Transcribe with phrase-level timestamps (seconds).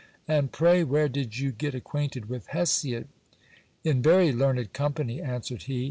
[0.27, 3.07] And pray where did you get acquainted with Hesiod?
[3.83, 5.79] In very learned company, answered he.